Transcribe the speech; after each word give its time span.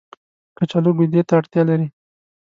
کچالو 0.57 0.91
ګودې 0.97 1.21
ته 1.27 1.33
اړتيا 1.39 1.63
لري 1.69 1.87